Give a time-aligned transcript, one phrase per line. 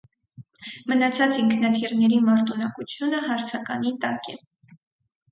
[0.91, 4.35] Մնացած ինքնաթիռների մարտունակությունը հարցականի տակ է։